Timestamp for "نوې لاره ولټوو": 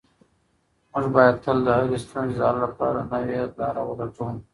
3.11-4.29